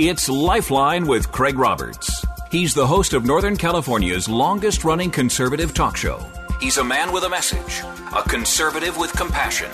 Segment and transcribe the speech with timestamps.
[0.00, 2.24] It's Lifeline with Craig Roberts.
[2.52, 6.24] He's the host of Northern California's longest running conservative talk show.
[6.60, 7.82] He's a man with a message,
[8.14, 9.68] a conservative with compassion.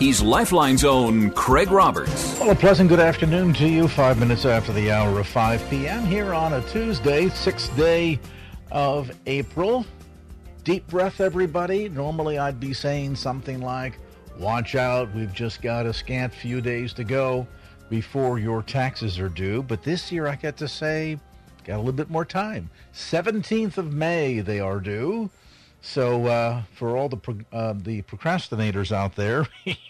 [0.00, 2.36] He's Lifeline's own Craig Roberts.
[2.40, 3.86] Well, a pleasant good afternoon to you.
[3.86, 6.04] Five minutes after the hour of 5 p.m.
[6.04, 8.18] here on a Tuesday, sixth day
[8.72, 9.86] of April.
[10.64, 11.88] Deep breath, everybody.
[11.88, 14.00] Normally I'd be saying something like,
[14.36, 17.46] Watch out, we've just got a scant few days to go
[17.90, 19.62] before your taxes are due.
[19.62, 21.18] But this year I get to say,
[21.64, 22.70] got a little bit more time.
[22.94, 25.28] 17th of May they are due.
[25.82, 29.46] So uh, for all the pro- uh, the procrastinators out there,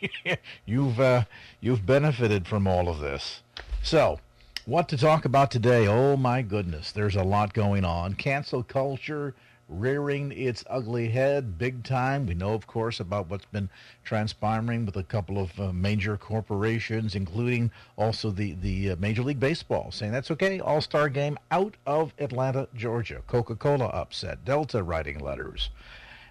[0.66, 1.24] you've uh,
[1.60, 3.42] you've benefited from all of this.
[3.82, 4.20] So,
[4.66, 5.88] what to talk about today?
[5.88, 8.14] Oh my goodness, there's a lot going on.
[8.14, 9.34] Cancel culture
[9.70, 12.26] rearing its ugly head big time.
[12.26, 13.70] We know, of course, about what's been
[14.04, 19.40] transpiring with a couple of uh, major corporations, including also the, the uh, Major League
[19.40, 20.58] Baseball, saying that's okay.
[20.60, 23.22] All star game out of Atlanta, Georgia.
[23.26, 24.44] Coca Cola upset.
[24.44, 25.70] Delta writing letters.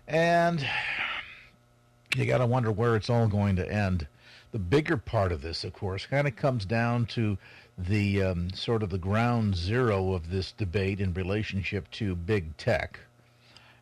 [0.08, 0.66] And
[2.16, 4.08] you got to wonder where it's all going to end.
[4.52, 7.38] The bigger part of this, of course, kind of comes down to
[7.78, 13.00] the um, sort of the ground zero of this debate in relationship to big tech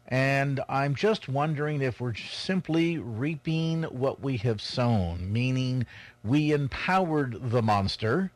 [0.09, 5.85] and I'm just wondering if we're simply reaping what we have sown, meaning
[6.23, 8.31] we empowered the monster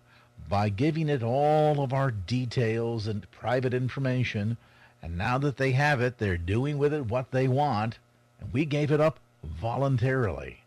[0.49, 4.57] by giving it all of our details and private information.
[5.01, 7.99] And now that they have it, they're doing with it what they want.
[8.41, 10.63] And we gave it up voluntarily.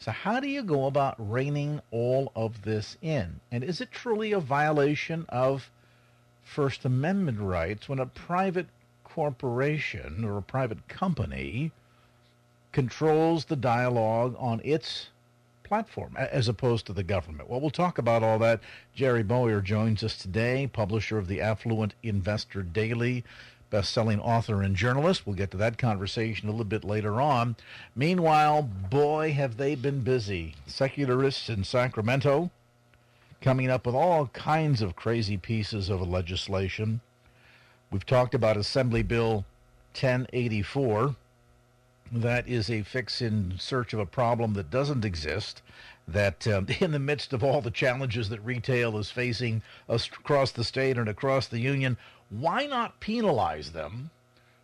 [0.00, 3.40] So, how do you go about reining all of this in?
[3.52, 5.70] And is it truly a violation of
[6.42, 8.66] First Amendment rights when a private
[9.18, 11.72] corporation or a private company
[12.70, 15.08] controls the dialogue on its
[15.64, 17.50] platform as opposed to the government.
[17.50, 18.60] Well, we'll talk about all that.
[18.94, 23.24] Jerry Bowyer joins us today, publisher of the Affluent Investor Daily,
[23.70, 25.26] best-selling author and journalist.
[25.26, 27.56] We'll get to that conversation a little bit later on.
[27.96, 30.54] Meanwhile, boy, have they been busy.
[30.68, 32.52] Secularists in Sacramento
[33.40, 37.00] coming up with all kinds of crazy pieces of legislation
[37.90, 39.46] We've talked about Assembly Bill
[39.94, 41.16] 1084.
[42.12, 45.62] That is a fix in search of a problem that doesn't exist.
[46.06, 50.64] That um, in the midst of all the challenges that retail is facing across the
[50.64, 51.96] state and across the union,
[52.28, 54.10] why not penalize them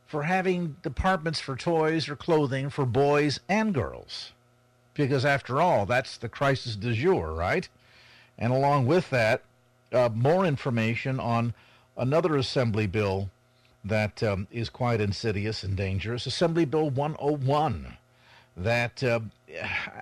[0.06, 4.32] for having departments for toys or clothing for boys and girls?
[4.92, 7.70] Because after all, that's the crisis du jour, right?
[8.38, 9.42] And along with that,
[9.92, 11.54] uh, more information on
[11.96, 13.30] another assembly bill
[13.84, 17.96] that um, is quite insidious and dangerous, Assembly Bill 101,
[18.56, 19.20] that uh,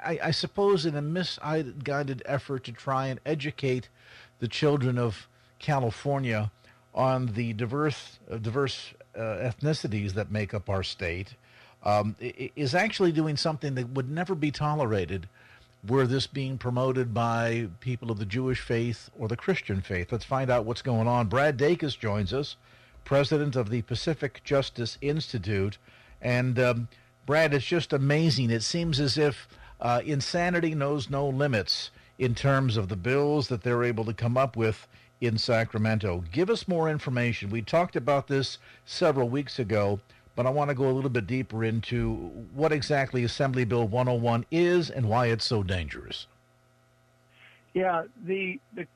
[0.04, 3.88] I, I, suppose in a misguided effort to try and educate
[4.38, 5.26] the children of
[5.58, 6.50] California
[6.94, 11.34] on the diverse, uh, diverse uh, ethnicities that make up our state,
[11.82, 15.28] um, is actually doing something that would never be tolerated
[15.86, 20.12] were this being promoted by people of the Jewish faith or the Christian faith?
[20.12, 21.26] Let's find out what's going on.
[21.26, 22.56] Brad Dacus joins us,
[23.04, 25.78] president of the Pacific Justice Institute.
[26.20, 26.88] And um,
[27.26, 28.50] Brad, it's just amazing.
[28.50, 29.48] It seems as if
[29.80, 34.36] uh, insanity knows no limits in terms of the bills that they're able to come
[34.36, 34.86] up with
[35.20, 36.24] in Sacramento.
[36.30, 37.50] Give us more information.
[37.50, 40.00] We talked about this several weeks ago
[40.34, 42.14] but I want to go a little bit deeper into
[42.54, 46.26] what exactly Assembly Bill 101 is and why it's so dangerous.
[47.74, 48.86] Yeah, the the,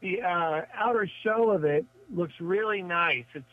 [0.00, 1.84] the uh, outer shell of it
[2.14, 3.24] looks really nice.
[3.34, 3.44] It's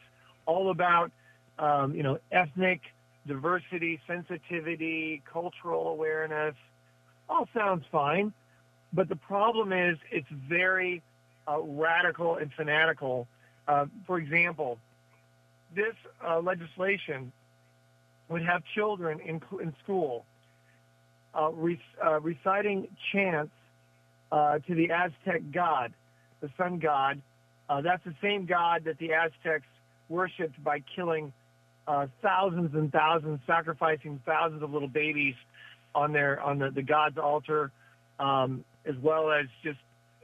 [0.46, 1.12] all about
[1.60, 2.82] um, you know ethnic
[3.28, 6.56] diversity, sensitivity, cultural awareness.
[7.30, 8.34] All sounds fine,
[8.92, 11.02] but the problem is it's very
[11.48, 13.28] uh, radical and fanatical.
[13.68, 14.78] Uh, for example,
[15.76, 15.96] this
[16.28, 17.32] uh, legislation
[18.30, 20.26] would have children in, in school
[21.36, 23.52] uh, re- uh, reciting chants
[24.32, 25.94] uh, to the Aztec god,
[26.42, 27.22] the sun god.
[27.70, 29.66] Uh, that's the same god that the Aztecs
[30.10, 31.32] worshipped by killing
[31.88, 35.36] uh, thousands and thousands, sacrificing thousands of little babies
[35.96, 37.72] on their on the, the god's altar
[38.20, 39.80] um, as well as just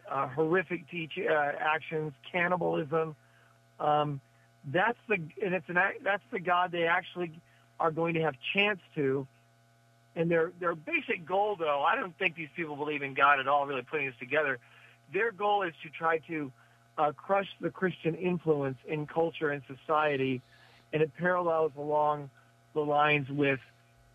[0.09, 3.15] horrific teach, actions, cannibalism.
[3.79, 4.19] Um,
[4.65, 7.31] that's the and it's an that's the God they actually
[7.79, 9.27] are going to have chance to.
[10.15, 13.47] And their their basic goal, though, I don't think these people believe in God at
[13.47, 13.65] all.
[13.65, 14.59] Really putting this together,
[15.13, 16.51] their goal is to try to
[16.97, 20.41] uh, crush the Christian influence in culture and society,
[20.91, 22.29] and it parallels along
[22.73, 23.59] the lines with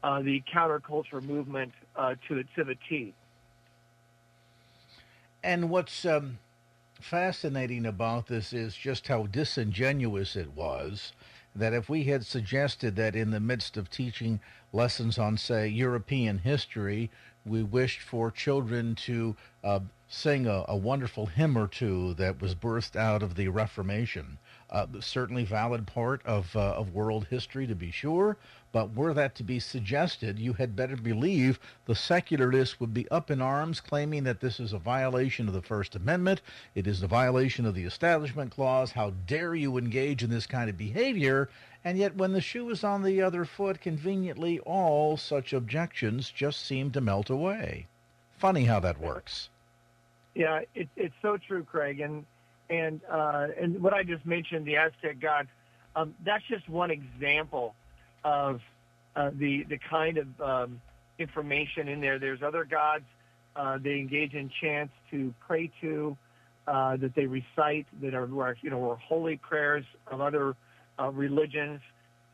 [0.02, 3.14] uh, the counterculture movement uh, to the to the T.
[5.42, 6.38] And what's um,
[7.04, 11.12] fascinating about this is just how disingenuous it was.
[11.54, 14.40] That if we had suggested that in the midst of teaching
[14.72, 17.10] lessons on, say, European history,
[17.44, 22.54] we wished for children to uh, sing a, a, wonderful hymn or two that was
[22.54, 24.38] birthed out of the Reformation.
[24.70, 28.38] Uh, certainly valid part of, uh, of world history to be sure,
[28.74, 33.30] but were that to be suggested, you had better believe the secularists would be up
[33.30, 36.42] in arms claiming that this is a violation of the First Amendment.
[36.74, 38.90] It is a violation of the Establishment Clause.
[38.90, 41.48] How dare you engage in this kind of behavior?
[41.84, 46.66] And yet, when the shoe is on the other foot, conveniently all such objections just
[46.66, 47.86] seem to melt away.
[48.38, 49.50] Funny how that works.
[50.34, 52.00] Yeah, it, it's so true, Craig.
[52.00, 52.26] And
[52.68, 55.48] and uh, and what I just mentioned, the Aztec gods,
[55.94, 57.76] um, that's just one example
[58.24, 58.60] of
[59.16, 60.80] uh, the the kind of um,
[61.18, 62.18] information in there.
[62.18, 63.04] There's other gods
[63.56, 66.16] uh, they engage in chants to pray to,
[66.66, 70.56] uh, that they recite, that are you know are holy prayers of other
[70.98, 71.80] uh, religions.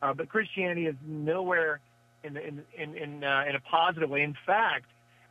[0.01, 1.79] Uh, but Christianity is nowhere
[2.23, 4.23] in in in in, uh, in a positive way.
[4.23, 4.85] In fact,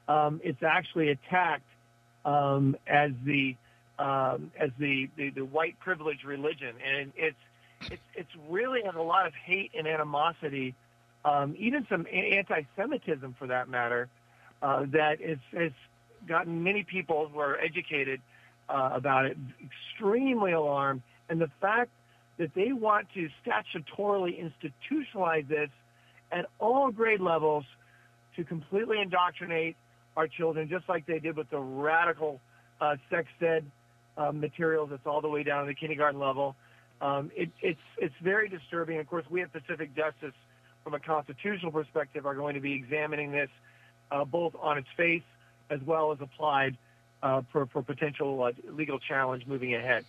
[0.09, 1.65] um, it's actually attacked
[2.25, 3.57] um, as the
[3.99, 7.37] um, as the, the, the white privilege religion, and it's
[7.83, 10.75] it's it's really has a lot of hate and animosity,
[11.25, 14.09] um, even some anti-Semitism for that matter,
[14.63, 15.73] uh, that has
[16.29, 18.21] gotten many people who are educated
[18.69, 21.91] uh, about it extremely alarmed, and the fact
[22.39, 25.71] that they want to statutorily institutionalize this
[26.33, 27.65] at all grade levels
[28.37, 29.77] to completely indoctrinate
[30.17, 32.41] our children, just like they did with the radical
[32.81, 33.65] uh, sex ed
[34.17, 36.55] uh, materials that's all the way down to the kindergarten level.
[37.01, 38.99] Um, it, it's it's very disturbing.
[38.99, 40.35] Of course, we at Pacific Justice,
[40.85, 43.49] from a constitutional perspective, are going to be examining this
[44.11, 45.23] uh, both on its face
[45.71, 46.77] as well as applied
[47.23, 50.05] uh, for for potential uh, legal challenge moving ahead.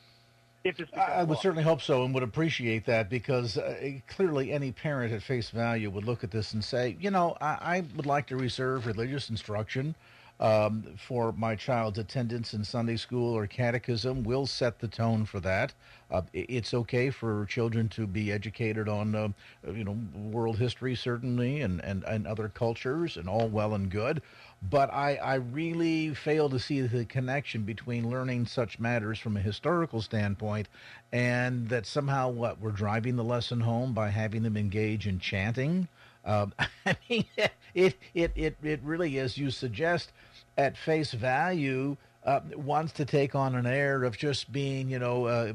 [0.96, 5.24] I would certainly hope so and would appreciate that because uh, clearly any parent at
[5.24, 8.36] face value would look at this and say, you know, I, I would like to
[8.36, 9.96] reserve religious instruction
[10.42, 14.24] um, for my child's attendance in Sunday school or catechism.
[14.24, 15.74] We'll set the tone for that.
[16.10, 19.30] Uh, it's okay for children to be educated on, uh,
[19.72, 24.22] you know, world history certainly and, and, and other cultures and all well and good.
[24.68, 29.42] But I, I really fail to see the connection between learning such matters from a
[29.42, 30.68] historical standpoint
[31.12, 35.88] and that somehow what we're driving the lesson home by having them engage in chanting.
[36.26, 36.54] Um,
[36.86, 37.26] I mean,
[37.74, 40.12] it, it, it, it really, as you suggest,
[40.57, 45.25] at face value, uh, wants to take on an air of just being, you know,
[45.25, 45.53] uh,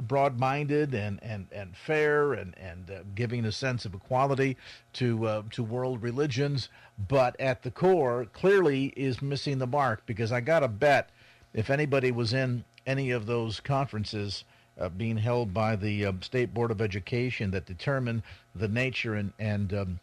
[0.00, 4.56] broad-minded and, and, and fair and, and uh, giving a sense of equality
[4.94, 6.70] to uh, to world religions,
[7.08, 11.10] but at the core clearly is missing the mark because I got to bet
[11.52, 14.44] if anybody was in any of those conferences
[14.80, 18.22] uh, being held by the um, State Board of Education that determine
[18.54, 20.00] the nature and, and um,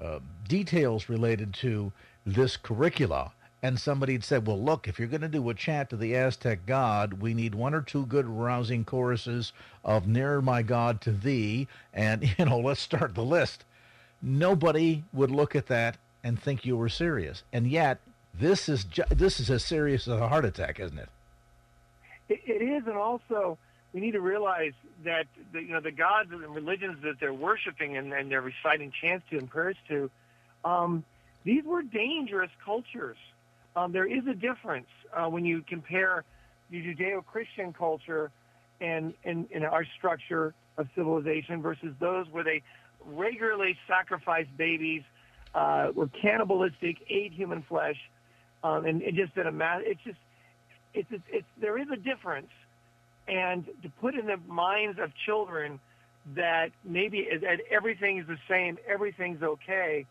[0.00, 1.92] uh, details related to
[2.24, 5.90] this curricula and somebody had said, well, look, if you're going to do a chant
[5.90, 9.52] to the Aztec god, we need one or two good rousing choruses
[9.84, 13.64] of Nearer My God to Thee, and, you know, let's start the list.
[14.20, 17.44] Nobody would look at that and think you were serious.
[17.52, 17.98] And yet,
[18.34, 21.08] this is, ju- this is as serious as a heart attack, isn't it?
[22.28, 22.40] it?
[22.44, 23.58] It is, and also
[23.92, 24.72] we need to realize
[25.04, 28.92] that the, you know the gods and religions that they're worshiping and, and they're reciting
[29.00, 30.10] chants to and prayers to,
[30.64, 31.04] um,
[31.44, 33.16] these were dangerous cultures.
[33.74, 36.24] Um, there is a difference uh, when you compare
[36.70, 38.30] the Judeo-Christian culture
[38.80, 42.62] and, and, and our structure of civilization versus those where they
[43.04, 45.02] regularly sacrifice babies,
[45.54, 47.96] uh, were cannibalistic, ate human flesh,
[48.64, 49.82] um, and it just did a mass.
[49.84, 50.18] It's just
[50.94, 52.50] it's, it's it's there is a difference,
[53.28, 55.80] and to put in the minds of children
[56.34, 57.28] that maybe
[57.70, 60.06] everything is the same, everything's okay.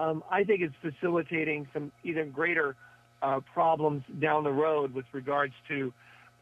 [0.00, 2.74] Um, I think it's facilitating some even greater
[3.20, 5.92] uh, problems down the road with regards to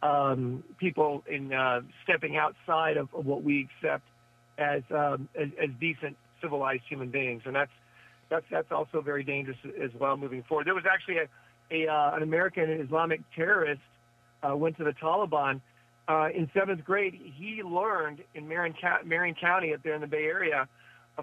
[0.00, 4.04] um, people in uh, stepping outside of, of, what we accept
[4.58, 7.72] as, um, as, as decent civilized human beings, and that's
[8.30, 10.68] that's that's also very dangerous as well moving forward.
[10.68, 11.28] There was actually a,
[11.72, 13.80] a uh, an American Islamic terrorist
[14.48, 15.60] uh, went to the Taliban
[16.06, 17.18] uh, in seventh grade.
[17.36, 18.74] He learned in Marin,
[19.04, 20.68] Marin County up there in the Bay Area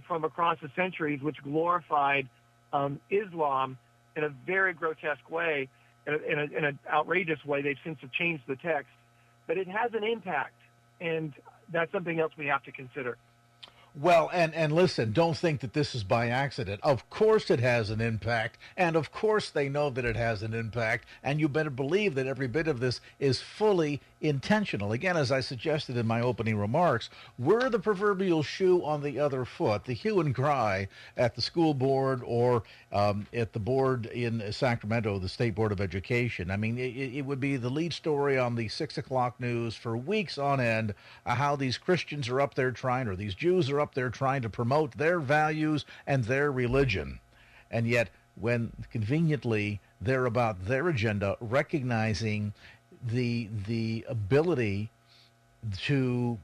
[0.07, 2.27] from across the centuries, which glorified
[2.73, 3.77] um, Islam
[4.15, 5.69] in a very grotesque way,
[6.07, 7.61] in, in, a, in an outrageous way.
[7.61, 8.91] They've since have changed the text,
[9.47, 10.53] but it has an impact,
[11.01, 11.33] and
[11.71, 13.17] that's something else we have to consider.
[13.97, 16.81] Well, and, and listen, don't think that this is by accident.
[16.83, 20.53] Of course it has an impact, and of course they know that it has an
[20.53, 24.91] impact, and you better believe that every bit of this is fully intentional.
[24.91, 29.45] Again, as I suggested in my opening remarks, we're the proverbial shoe on the other
[29.45, 34.51] foot, the hue and cry at the school board or um, at the board in
[34.51, 36.51] Sacramento, the State Board of Education.
[36.51, 39.95] I mean, it, it would be the lead story on the six o'clock news for
[39.95, 40.93] weeks on end
[41.25, 44.41] uh, how these Christians are up there trying, or these Jews are up there trying
[44.41, 47.19] to promote their values and their religion.
[47.69, 52.53] And yet, when conveniently they're about their agenda, recognizing
[53.05, 54.89] the the ability
[55.83, 56.37] to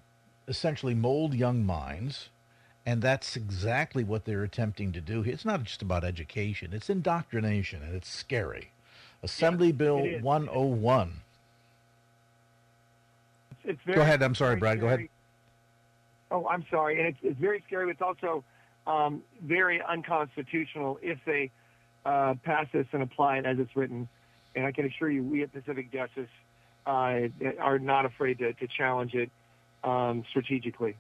[0.48, 2.30] essentially mold young minds
[2.86, 5.22] and that's exactly what they're attempting to do.
[5.22, 8.72] It's not just about education, it's indoctrination, and it's scary.
[9.24, 11.14] Assembly yeah, Bill 101.
[13.64, 14.24] It's, very, Go ahead.
[14.24, 14.80] I'm sorry, Brad.
[14.80, 14.82] Scary.
[14.82, 15.10] Go ahead.
[16.32, 16.98] Oh, I'm sorry.
[16.98, 17.92] And it's, it's very scary.
[17.92, 18.44] It's also
[18.88, 21.52] um, very unconstitutional if they
[22.06, 24.08] uh, pass this and apply it as it's written.
[24.56, 26.30] And I can assure you, we at Pacific Justice
[26.88, 27.20] uh,
[27.60, 29.30] are not afraid to, to challenge it
[29.84, 30.96] um, strategically.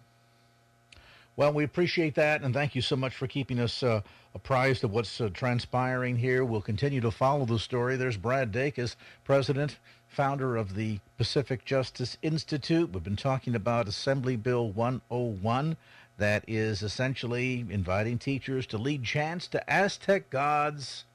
[1.37, 4.01] Well, we appreciate that, and thank you so much for keeping us uh,
[4.35, 6.43] apprised of what's uh, transpiring here.
[6.43, 7.95] We'll continue to follow the story.
[7.95, 9.77] There's Brad Dacus, president,
[10.11, 12.91] founder of the Pacific Justice Institute.
[12.91, 15.77] We've been talking about Assembly Bill 101,
[16.17, 21.05] that is essentially inviting teachers to lead chants to Aztec gods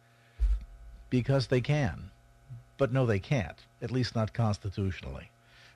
[1.11, 2.11] because they can.
[2.79, 5.31] But no, they can't, at least not constitutionally.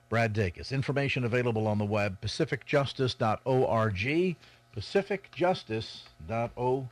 [0.09, 0.71] Brad Dacus.
[0.71, 4.35] Information available on the web, pacificjustice.org,
[4.75, 6.87] pacificjustice.org.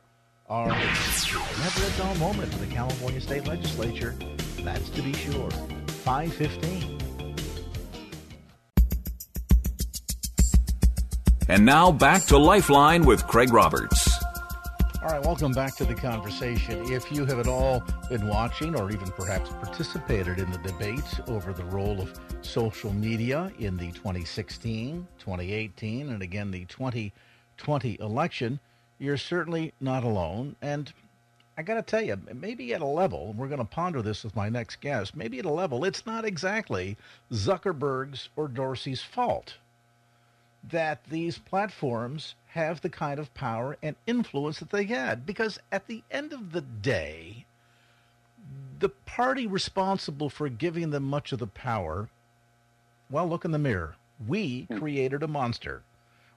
[0.49, 4.15] Never a dull moment for the California State Legislature.
[4.61, 5.49] That's to be sure.
[5.99, 6.97] 515.
[11.49, 14.07] And now back to Lifeline with Craig Roberts.
[15.01, 16.91] All right, welcome back to the conversation.
[16.91, 21.53] If you have at all been watching or even perhaps participated in the debate over
[21.53, 28.59] the role of social media in the 2016, 2018, and again the 2020 election,
[28.99, 30.55] you're certainly not alone.
[30.61, 30.93] And
[31.59, 34.33] I got to tell you, maybe at a level, we're going to ponder this with
[34.33, 36.95] my next guest, maybe at a level, it's not exactly
[37.33, 39.57] Zuckerberg's or Dorsey's fault
[40.63, 45.25] that these platforms have the kind of power and influence that they had.
[45.25, 47.45] Because at the end of the day,
[48.79, 52.07] the party responsible for giving them much of the power,
[53.11, 53.97] well, look in the mirror.
[54.25, 54.77] We hmm.
[54.77, 55.83] created a monster.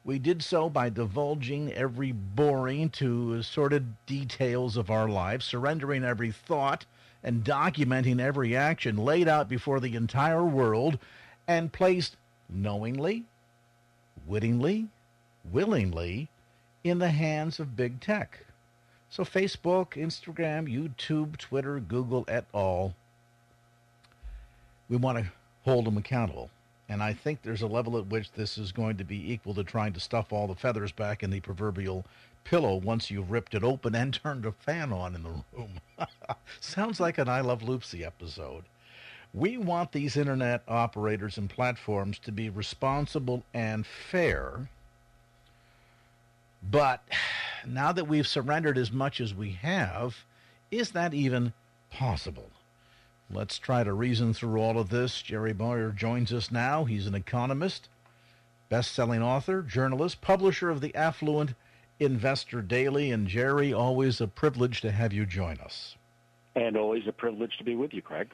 [0.05, 6.33] We did so by divulging every boring to assorted details of our lives, surrendering every
[6.33, 6.85] thought,
[7.23, 10.99] and documenting every action laid out before the entire world
[11.47, 12.17] and placed
[12.49, 13.25] knowingly,
[14.27, 14.89] wittingly,
[15.51, 16.29] willingly
[16.83, 18.45] in the hands of big tech.
[19.09, 22.95] So Facebook, Instagram, YouTube, Twitter, Google, et al.
[24.89, 25.33] We want to
[25.65, 26.51] hold them accountable.
[26.93, 29.65] And I think there's a level at which this is going to be equal to
[29.65, 32.05] trying to stuff all the feathers back in the proverbial
[32.45, 35.81] pillow once you've ripped it open and turned a fan on in the room.
[36.61, 38.65] Sounds like an I Love Lucy episode.
[39.33, 44.69] We want these internet operators and platforms to be responsible and fair.
[46.63, 47.03] But
[47.67, 50.15] now that we've surrendered as much as we have,
[50.71, 51.55] is that even
[51.91, 52.51] possible?
[53.33, 55.23] Let's try to reason through all of this.
[55.23, 56.85] Jerry Bowyer joins us now.
[56.85, 57.89] He's an economist,
[58.69, 61.55] best selling author, journalist, publisher of the Affluent
[61.99, 63.11] Investor Daily.
[63.11, 65.97] And Jerry, always a privilege to have you join us.
[66.55, 68.29] And always a privilege to be with you, Craig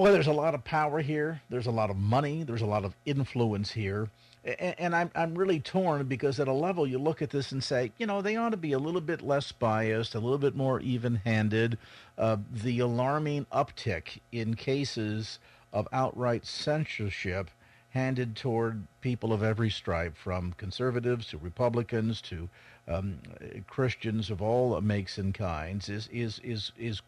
[0.00, 1.42] boy, there's a lot of power here.
[1.50, 2.42] There's a lot of money.
[2.42, 4.08] There's a lot of influence here.
[4.42, 7.92] And, I'm, I'm really torn because at a level you look at this and say,
[7.98, 10.80] you know, they ought to be a little bit less biased, a little bit more
[10.80, 11.76] even handed.
[12.16, 15.38] Uh, the alarming uptick in cases
[15.72, 17.50] of outright censorship
[17.90, 22.48] handed toward people of every stripe, from conservatives to Republicans to
[22.88, 23.18] um,
[23.66, 27.02] Christians of all makes and kinds, is, is, is, is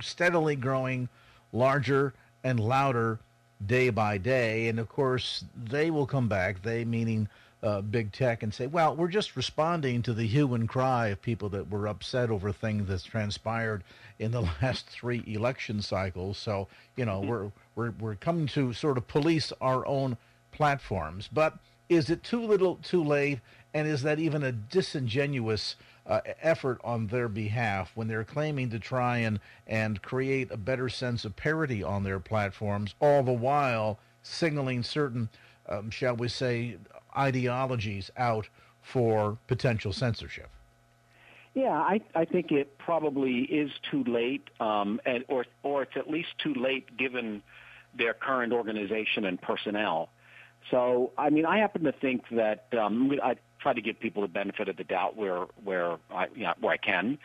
[0.00, 1.08] steadily growing
[1.52, 3.20] larger and louder
[3.64, 4.68] day by day.
[4.68, 7.28] And of course, they will come back, they meaning
[7.62, 11.22] uh, big tech and say, well, we're just responding to the hue and cry of
[11.22, 13.82] people that were upset over things that's transpired
[14.18, 16.38] in the last three election cycles.
[16.38, 17.28] So, you know, mm-hmm.
[17.28, 20.16] we're, we're, we're coming to sort of police our own
[20.52, 21.28] platforms.
[21.32, 21.58] But
[21.88, 23.40] is it too little too late?
[23.74, 25.76] And is that even a disingenuous
[26.08, 30.88] uh, effort on their behalf when they're claiming to try and, and create a better
[30.88, 35.28] sense of parity on their platforms, all the while signaling certain,
[35.68, 36.76] um, shall we say,
[37.16, 38.48] ideologies out
[38.82, 40.48] for potential censorship?
[41.54, 46.10] Yeah, I, I think it probably is too late, um, and or or it's at
[46.10, 47.42] least too late given
[47.96, 50.10] their current organization and personnel.
[50.70, 53.36] So, I mean, I happen to think that um, I
[53.66, 56.72] try to give people the benefit of the doubt where where I you know, where
[56.72, 57.18] I can,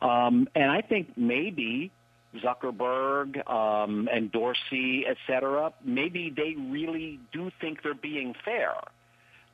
[0.00, 1.90] um, and I think maybe
[2.36, 8.74] Zuckerberg um, and Dorsey, et cetera, maybe they really do think they're being fair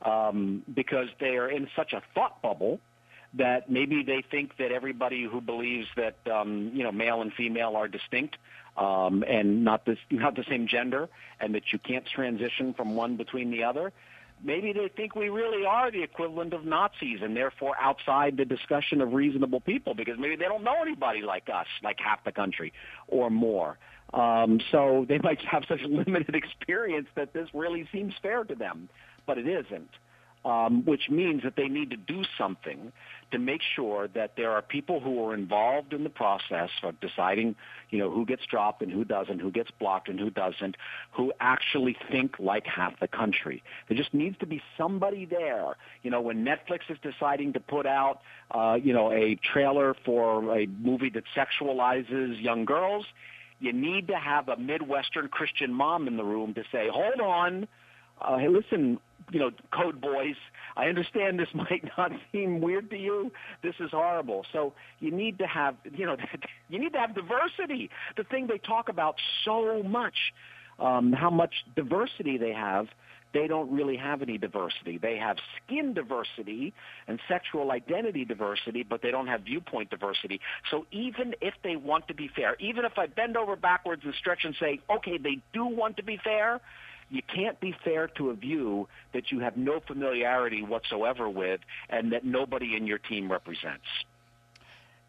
[0.03, 2.79] um, because they are in such a thought bubble
[3.33, 7.75] that maybe they think that everybody who believes that um, you know male and female
[7.75, 8.37] are distinct
[8.77, 11.09] um, and not this not the same gender,
[11.41, 13.95] and that you can't transition from one between the other.
[14.45, 19.01] Maybe they think we really are the equivalent of Nazis and therefore outside the discussion
[19.01, 22.73] of reasonable people because maybe they don't know anybody like us, like half the country
[23.09, 23.79] or more.
[24.13, 28.89] Um, so they might have such limited experience that this really seems fair to them
[29.27, 29.91] but it isn't.
[30.45, 32.93] Um, which means that they need to do something
[33.31, 37.57] to make sure that there are people who are involved in the process of deciding,
[37.91, 40.77] you know, who gets dropped and who doesn't, who gets blocked and who doesn't,
[41.13, 43.63] who actually think like half the country.
[43.89, 45.77] There just needs to be somebody there.
[46.03, 48.21] You know, when Netflix is deciding to put out,
[48.51, 53.07] uh, you know, a trailer for a movie that sexualizes young girls,
[53.61, 57.67] you need to have a Midwestern Christian mom in the room to say, hold on,
[58.21, 58.99] uh, hey, listen,
[59.31, 60.37] you know, code boys,
[60.77, 63.33] I understand this might not seem weird to you.
[63.63, 64.45] This is horrible.
[64.53, 66.17] So you need to have, you know,
[66.69, 67.91] you need to have diversity.
[68.17, 70.15] The thing they talk about so much,
[70.79, 72.89] um, how much diversity they have.
[73.33, 74.97] They don't really have any diversity.
[74.97, 76.73] They have skin diversity
[77.09, 80.41] and sexual identity diversity, but they don't have viewpoint diversity.
[80.71, 84.15] So even if they want to be fair, even if I bend over backwards and
[84.15, 86.61] stretch and say, okay, they do want to be fair,
[87.11, 92.13] you can't be fair to a view that you have no familiarity whatsoever with and
[92.13, 93.87] that nobody in your team represents.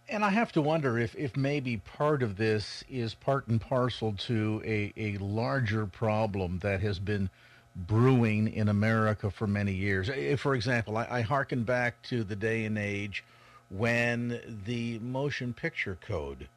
[0.08, 4.14] And I have to wonder if, if maybe part of this is part and parcel
[4.14, 7.30] to a, a larger problem that has been
[7.76, 10.10] brewing in America for many years.
[10.40, 13.24] For example, I, I hearken back to the day and age
[13.70, 16.48] when the motion picture code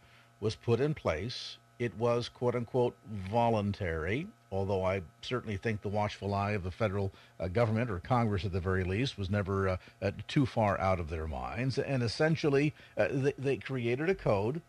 [0.40, 1.57] was put in place.
[1.79, 2.96] It was, quote unquote,
[3.31, 8.44] voluntary although I certainly think the watchful eye of the federal uh, government or Congress
[8.44, 11.78] at the very least was never uh, uh, too far out of their minds.
[11.78, 14.62] And essentially, uh, they, they, created a code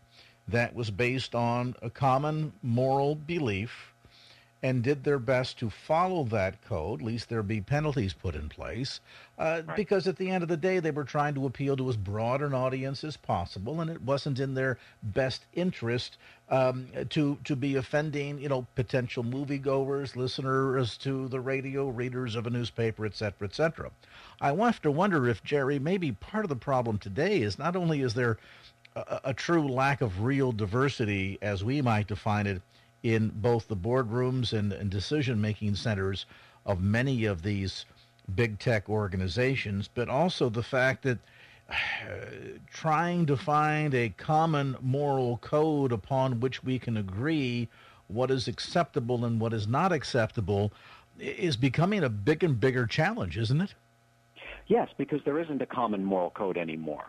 [0.48, 3.90] that was based on a common moral belief
[4.62, 9.00] and did their best to follow that code, least there be penalties put in place,
[9.38, 9.76] uh, right.
[9.76, 12.42] because at the end of the day, they were trying to appeal to as broad
[12.42, 16.18] an audience as possible, and it wasn't in their best interest
[16.50, 22.46] um, to to be offending, you know, potential moviegoers, listeners to the radio, readers of
[22.46, 23.90] a newspaper, et cetera, et cetera.
[24.40, 28.00] I have to wonder if Jerry, maybe part of the problem today is not only
[28.00, 28.38] is there
[28.96, 32.62] a, a true lack of real diversity, as we might define it
[33.02, 36.26] in both the boardrooms and, and decision making centers
[36.66, 37.86] of many of these
[38.34, 41.18] big tech organizations, but also the fact that
[42.72, 47.68] trying to find a common moral code upon which we can agree
[48.08, 50.72] what is acceptable and what is not acceptable
[51.18, 53.74] is becoming a big and bigger challenge, isn't it?
[54.66, 57.06] Yes, because there isn't a common moral code anymore.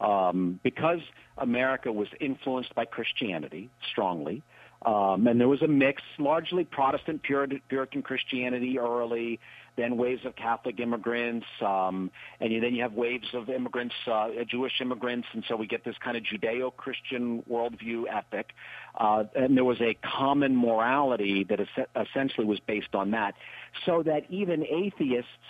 [0.00, 1.00] Um, because
[1.38, 4.42] America was influenced by Christianity strongly,
[4.82, 9.40] um, and there was a mix, largely Protestant Puritan Christianity early,
[9.78, 12.10] then waves of Catholic immigrants, um,
[12.40, 15.94] and then you have waves of immigrants, uh, Jewish immigrants, and so we get this
[16.04, 18.50] kind of Judeo-Christian worldview ethic.
[18.98, 23.34] Uh, and there was a common morality that es- essentially was based on that,
[23.86, 25.46] so that even atheists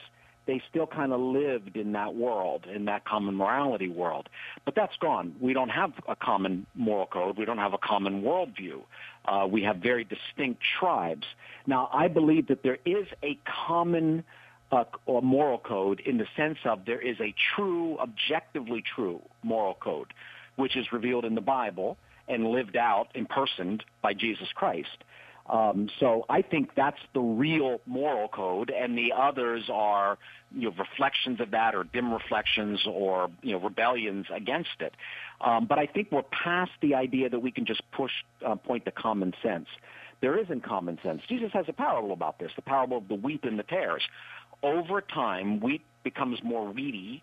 [0.48, 4.30] they still kind of lived in that world, in that common morality world.
[4.64, 5.36] But that's gone.
[5.40, 7.36] We don't have a common moral code.
[7.36, 8.80] We don't have a common worldview.
[9.26, 11.26] Uh, we have very distinct tribes.
[11.66, 14.24] Now, I believe that there is a common
[14.72, 19.74] uh, or moral code in the sense of there is a true, objectively true moral
[19.74, 20.14] code,
[20.56, 25.04] which is revealed in the Bible and lived out, impersoned by Jesus Christ.
[25.48, 30.18] Um, so I think that's the real moral code, and the others are
[30.54, 34.94] you know, reflections of that, or dim reflections, or you know, rebellions against it.
[35.40, 38.12] Um, but I think we're past the idea that we can just push
[38.46, 39.68] uh, point to common sense.
[40.20, 41.22] There isn't common sense.
[41.28, 44.02] Jesus has a parable about this, the parable of the wheat and the tares.
[44.62, 47.22] Over time, wheat becomes more weedy,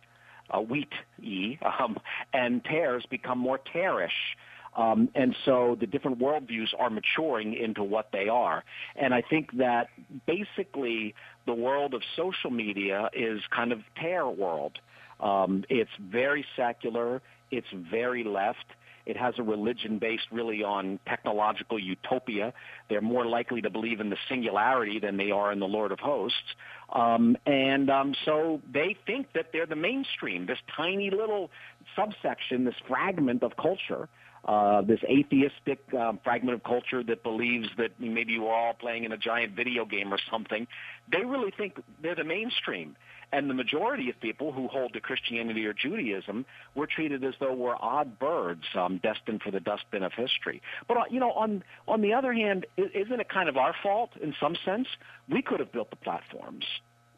[0.49, 1.97] uh, wheat-y, um,
[2.33, 4.35] and tares become more tearish.
[4.75, 8.63] Um, and so the different worldviews are maturing into what they are.
[8.95, 9.88] And I think that
[10.25, 14.79] basically the world of social media is kind of tear world.
[15.19, 17.21] Um, it's very secular.
[17.51, 18.65] It's very left.
[19.05, 22.53] It has a religion based really on technological utopia.
[22.89, 25.99] They're more likely to believe in the singularity than they are in the Lord of
[25.99, 26.55] Hosts.
[26.91, 31.51] Um, and um, so they think that they're the mainstream, this tiny little
[31.95, 34.09] subsection, this fragment of culture
[34.45, 39.03] uh, this atheistic um, fragment of culture that believes that maybe you are all playing
[39.03, 40.67] in a giant video game or something,
[41.12, 42.95] they really think they're the mainstream.
[43.31, 47.53] And the majority of people who hold to Christianity or Judaism were treated as though
[47.53, 50.62] we're odd birds um, destined for the dustbin of history.
[50.88, 54.12] But uh, you know, on on the other hand, isn't it kind of our fault
[54.21, 54.88] in some sense?
[55.27, 56.65] We could have built the platforms,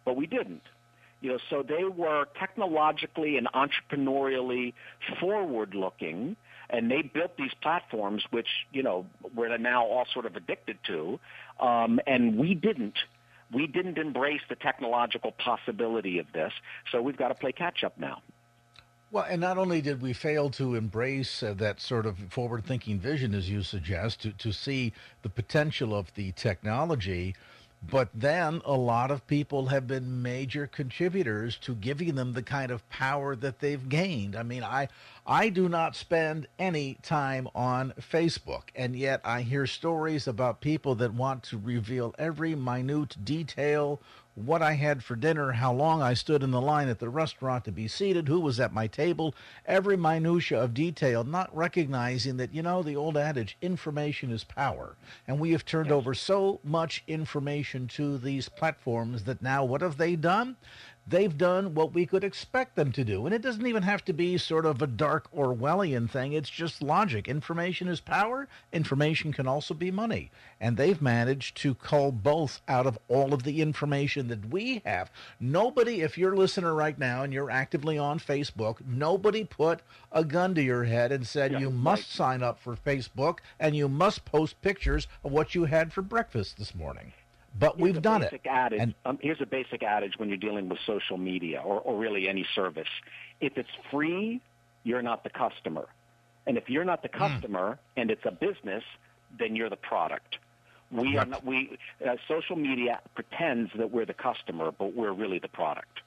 [0.05, 0.63] but we didn't.
[1.19, 4.73] You know, so they were technologically and entrepreneurially
[5.19, 6.37] forward-looking
[6.69, 11.19] and they built these platforms, which you know we're now all sort of addicted to,
[11.59, 12.97] um, and we didn't.
[13.53, 16.51] We didn't embrace the technological possibility of this,
[16.91, 18.21] so we've got to play catch up now.
[19.09, 22.99] Well, and not only did we fail to embrace uh, that sort of forward thinking
[22.99, 27.33] vision, as you suggest, to, to see the potential of the technology,
[27.83, 32.71] but then a lot of people have been major contributors to giving them the kind
[32.71, 34.35] of power that they've gained.
[34.35, 34.87] I mean, I
[35.25, 40.95] I do not spend any time on Facebook, and yet I hear stories about people
[40.95, 44.01] that want to reveal every minute detail
[44.37, 47.65] what I had for dinner, how long I stood in the line at the restaurant
[47.65, 49.33] to be seated, who was at my table,
[49.65, 54.95] every minutia of detail, not recognizing that, you know, the old adage, information is power.
[55.27, 55.95] And we have turned yes.
[55.95, 60.55] over so much information to these platforms that now what have they done?
[61.09, 63.25] They've done what we could expect them to do.
[63.25, 66.33] And it doesn't even have to be sort of a dark Orwellian thing.
[66.33, 67.27] It's just logic.
[67.27, 68.47] Information is power.
[68.73, 70.31] Information can also be money.
[70.59, 75.09] And they've managed to cull both out of all of the information that we have.
[75.39, 80.25] Nobody, if you're a listener right now and you're actively on Facebook, nobody put a
[80.25, 82.17] gun to your head and said yeah, you must right.
[82.17, 86.57] sign up for Facebook and you must post pictures of what you had for breakfast
[86.57, 87.13] this morning
[87.59, 88.41] but here's we've done it.
[88.45, 91.97] Adage, and, um, here's a basic adage when you're dealing with social media or, or
[91.97, 92.87] really any service.
[93.41, 94.41] If it's free,
[94.83, 95.87] you're not the customer.
[96.45, 97.17] And if you're not the hmm.
[97.17, 98.01] customer mm.
[98.01, 98.83] and it's a business,
[99.37, 100.37] then you're the product.
[100.89, 105.39] We are not, we, uh, social media pretends that we're the customer, but we're really
[105.39, 105.99] the product.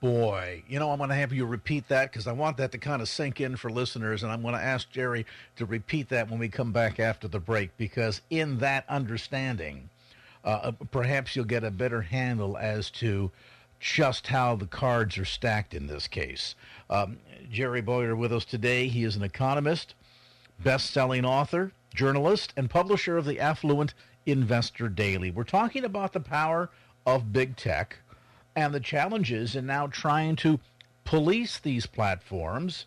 [0.00, 2.78] Boy, you know, I'm going to have you repeat that because I want that to
[2.78, 4.22] kind of sink in for listeners.
[4.22, 5.26] And I'm going to ask Jerry
[5.56, 9.88] to repeat that when we come back after the break because, in that understanding,
[10.44, 13.30] uh, uh, perhaps you'll get a better handle as to
[13.80, 16.54] just how the cards are stacked in this case.
[16.90, 17.18] Um,
[17.50, 18.88] Jerry Bowyer with us today.
[18.88, 19.94] He is an economist,
[20.58, 23.94] best-selling author, journalist, and publisher of the affluent
[24.26, 25.30] Investor Daily.
[25.30, 26.70] We're talking about the power
[27.06, 27.98] of big tech
[28.54, 30.60] and the challenges in now trying to
[31.04, 32.86] police these platforms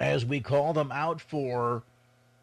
[0.00, 1.82] as we call them out for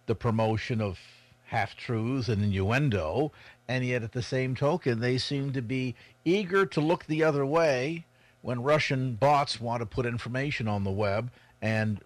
[0.08, 1.00] the promotion of
[1.46, 3.32] half truths and innuendo
[3.68, 7.46] and yet at the same token, they seem to be eager to look the other
[7.46, 8.06] way
[8.42, 12.00] when Russian bots want to put information on the web and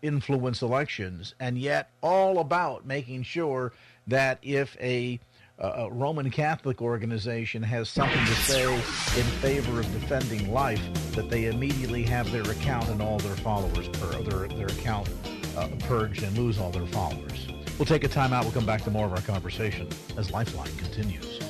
[0.00, 3.72] influence elections, and yet all about making sure
[4.06, 5.18] that if a,
[5.58, 10.82] a Roman Catholic organization has something to say in favor of defending life,
[11.14, 15.08] that they immediately have their account and all their followers, per, their, their account
[15.56, 17.46] uh, purged and lose all their followers.
[17.78, 18.44] We'll take a time out.
[18.44, 21.40] We'll come back to more of our conversation as Lifeline continues.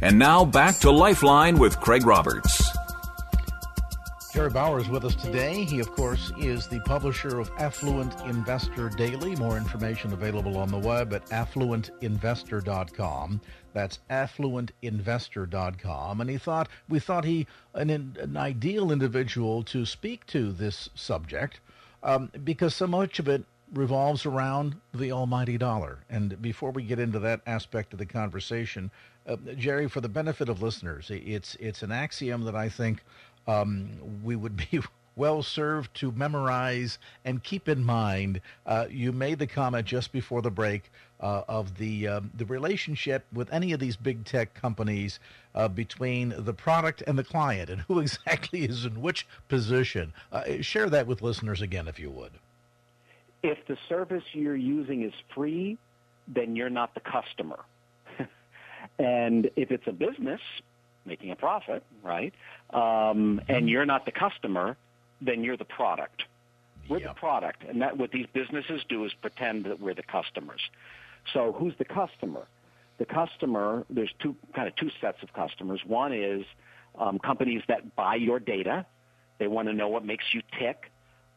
[0.00, 2.60] And now back to Lifeline with Craig Roberts.
[4.32, 5.62] Jerry Bowyer is with us today.
[5.64, 9.36] He, of course, is the publisher of Affluent Investor Daily.
[9.36, 13.42] More information available on the web at affluentinvestor.com.
[13.72, 16.20] That's affluentinvestor.com.
[16.20, 21.60] And he thought we thought he an, an ideal individual to speak to this subject
[22.02, 25.98] um, because so much of it revolves around the almighty dollar.
[26.10, 28.90] And before we get into that aspect of the conversation,
[29.26, 33.04] uh, Jerry, for the benefit of listeners, it's it's an axiom that I think
[33.46, 33.90] um,
[34.22, 34.80] we would be
[35.16, 38.40] well served to memorize and keep in mind.
[38.66, 40.90] Uh, you made the comment just before the break
[41.22, 45.20] uh, of the um, the relationship with any of these big tech companies
[45.54, 50.12] uh, between the product and the client, and who exactly is in which position.
[50.32, 52.32] Uh, share that with listeners again, if you would.
[53.42, 55.78] If the service you're using is free,
[56.28, 57.60] then you're not the customer.
[58.98, 60.40] and if it's a business
[61.04, 62.32] making a profit, right,
[62.70, 64.76] um, and you're not the customer,
[65.20, 66.24] then you're the product.
[66.88, 67.14] We're yep.
[67.14, 70.60] the product, and that what these businesses do is pretend that we're the customers.
[71.32, 72.46] So who's the customer?
[72.98, 75.80] The customer, there's two kind of two sets of customers.
[75.86, 76.44] One is
[76.98, 78.86] um, companies that buy your data.
[79.38, 80.90] They want to know what makes you tick.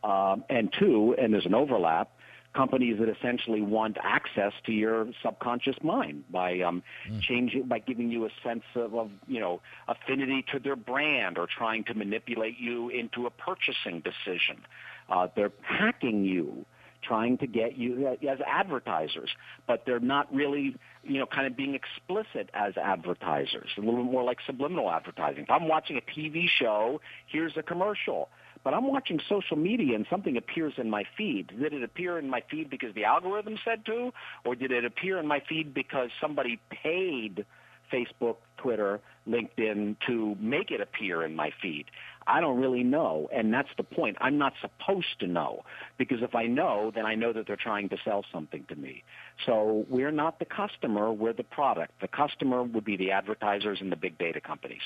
[0.03, 2.11] Um, and two, and there's an overlap,
[2.55, 7.21] companies that essentially want access to your subconscious mind by um, mm.
[7.21, 11.47] changing by giving you a sense of, of you know affinity to their brand or
[11.47, 14.61] trying to manipulate you into a purchasing decision.
[15.09, 16.65] Uh, they're hacking you,
[17.05, 19.29] trying to get you as advertisers,
[19.67, 23.69] but they're not really you know kind of being explicit as advertisers.
[23.77, 25.43] A little more like subliminal advertising.
[25.43, 28.29] If I'm watching a TV show, here's a commercial
[28.65, 31.53] but I'm watching social media and something appears in my feed.
[31.59, 34.11] Did it appear in my feed because the algorithm said to,
[34.43, 37.45] or did it appear in my feed because somebody paid
[37.93, 41.85] Facebook, Twitter, LinkedIn to make it appear in my feed?
[42.27, 44.17] I don't really know, and that's the point.
[44.19, 45.63] I'm not supposed to know
[45.97, 49.03] because if I know, then I know that they're trying to sell something to me.
[49.45, 52.01] So we're not the customer, we're the product.
[52.01, 54.81] The customer would be the advertisers and the big data companies.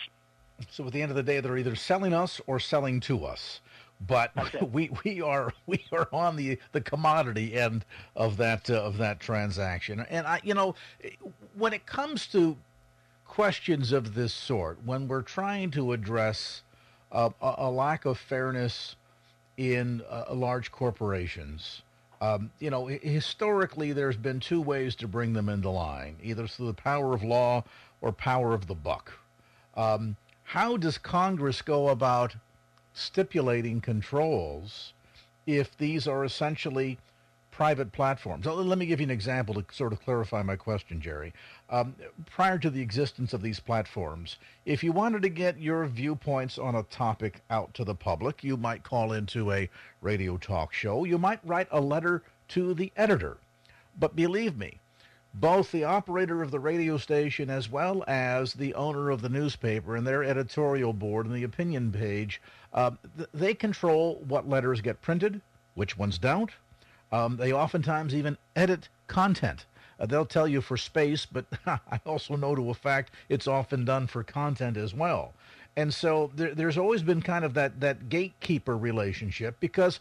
[0.69, 3.62] So at the end of the day, they're either selling us or selling to us
[4.08, 4.32] but
[4.71, 9.19] we we are we are on the the commodity end of that uh, of that
[9.19, 10.73] transaction and i you know
[11.56, 12.56] when it comes to
[13.28, 16.63] questions of this sort when we're trying to address
[17.12, 18.95] uh, a, a, lack of fairness
[19.58, 21.82] in uh, large corporations.
[22.22, 26.67] Um, you know historically there's been two ways to bring them into line either through
[26.67, 27.63] the power of law
[28.02, 29.13] or power of the buck.
[29.76, 32.36] Um, how does congress go about
[32.93, 34.93] stipulating controls
[35.45, 36.98] if these are essentially
[37.60, 38.45] private platforms.
[38.45, 41.34] Let me give you an example to sort of clarify my question, Jerry.
[41.69, 41.93] Um,
[42.26, 46.76] prior to the existence of these platforms, if you wanted to get your viewpoints on
[46.76, 49.69] a topic out to the public, you might call into a
[50.00, 51.04] radio talk show.
[51.04, 53.36] You might write a letter to the editor.
[54.00, 54.80] But believe me,
[55.34, 59.98] both the operator of the radio station as well as the owner of the newspaper
[59.98, 62.41] and their editorial board and the opinion page,
[62.74, 65.41] uh, th- they control what letters get printed,
[65.76, 66.52] which ones don't.
[67.12, 69.65] Um, they oftentimes even edit content.
[70.00, 73.86] Uh, they'll tell you for space, but I also know to a fact it's often
[73.86, 75.34] done for content as well.
[75.76, 80.00] And so there, there's always been kind of that, that gatekeeper relationship because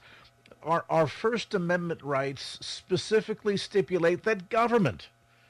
[0.63, 5.09] our, our First Amendment rights specifically stipulate that government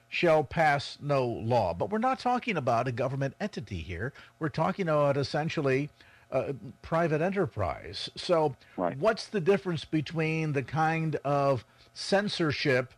[0.08, 1.74] shall pass no law.
[1.74, 4.12] But we're not talking about a government entity here.
[4.38, 5.90] We're talking about essentially
[6.30, 8.10] uh, private enterprise.
[8.16, 8.96] So, right.
[8.98, 11.64] what's the difference between the kind of
[11.94, 12.92] censorship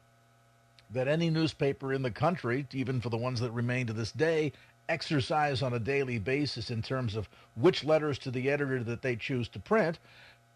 [0.93, 4.53] that any newspaper in the country, even for the ones that remain to this day,
[4.89, 9.15] exercise on a daily basis in terms of which letters to the editor that they
[9.15, 9.99] choose to print,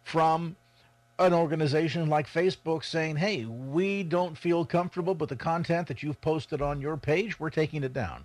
[0.02, 0.56] from
[1.18, 6.20] an organization like Facebook saying, hey, we don't feel comfortable with the content that you've
[6.20, 8.24] posted on your page, we're taking it down?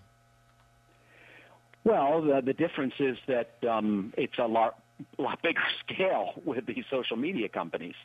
[1.84, 4.80] Well, the, the difference is that um, it's a lot,
[5.18, 7.96] lot bigger scale with these social media companies.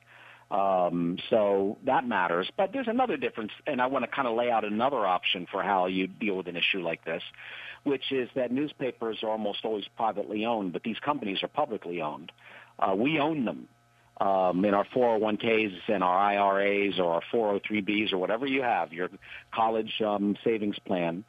[0.51, 2.49] Um, so that matters.
[2.57, 5.63] But there's another difference, and I want to kind of lay out another option for
[5.63, 7.23] how you deal with an issue like this,
[7.83, 12.31] which is that newspapers are almost always privately owned, but these companies are publicly owned.
[12.79, 13.69] Uh, we own them
[14.21, 19.09] um, in our 401ks and our IRAs or our 403bs or whatever you have, your
[19.53, 21.25] college um, savings plan.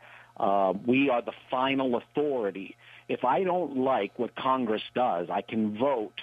[0.85, 2.75] We are the final authority.
[3.07, 6.21] If I don't like what Congress does, I can vote.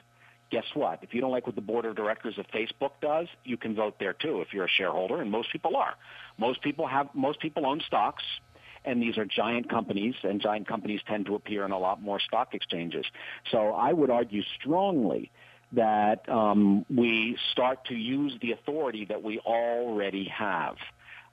[0.51, 0.99] Guess what?
[1.03, 3.95] If you don't like what the board of directors of Facebook does, you can vote
[3.99, 5.95] there too if you're a shareholder, and most people are.
[6.39, 8.23] Most people have, most people own stocks,
[8.85, 12.21] and these are giant companies, and giant companies tend to appear in a lot more
[12.21, 13.07] stock exchanges.
[13.51, 15.31] So I would argue strongly
[15.73, 20.77] that um, we start to use the authority that we already have.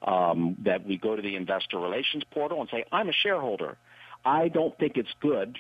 [0.02, 3.78] Um, that we go to the investor relations portal and say, I'm a shareholder.
[4.24, 5.58] I don't think it's good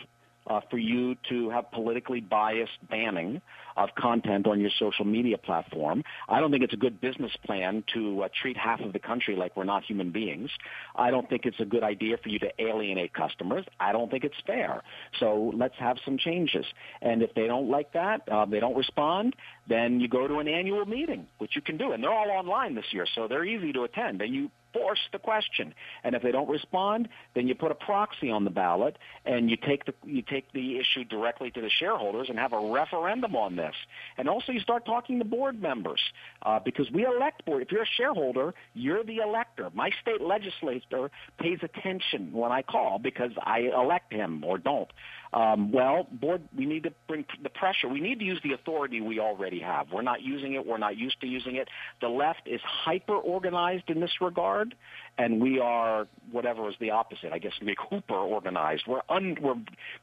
[0.47, 3.41] uh, for you to have politically biased banning
[3.79, 6.03] of content on your social media platform.
[6.27, 9.37] I don't think it's a good business plan to uh, treat half of the country
[9.37, 10.51] like we're not human beings.
[10.95, 13.65] I don't think it's a good idea for you to alienate customers.
[13.79, 14.83] I don't think it's fair.
[15.19, 16.65] So let's have some changes.
[17.01, 19.35] And if they don't like that, uh, they don't respond,
[19.67, 21.93] then you go to an annual meeting, which you can do.
[21.93, 24.21] And they're all online this year, so they're easy to attend.
[24.21, 25.73] And you force the question.
[26.03, 29.57] And if they don't respond, then you put a proxy on the ballot and you
[29.57, 33.55] take the you take the issue directly to the shareholders and have a referendum on
[33.55, 33.68] this.
[34.17, 36.01] And also you start talking to board members
[36.43, 37.61] uh, because we elect board.
[37.61, 39.69] If you're a shareholder, you're the elector.
[39.73, 44.89] My state legislator pays attention when I call because I elect him or don't.
[45.31, 47.87] Um, well, board, we need to bring the pressure.
[47.87, 49.91] We need to use the authority we already have.
[49.91, 50.65] We're not using it.
[50.65, 51.67] We're not used to using it.
[52.01, 54.73] The left is hyper organized in this regard,
[55.19, 57.31] and we are whatever is the opposite.
[57.31, 58.83] I guess we Hooper organized.
[58.87, 59.55] We're un, we're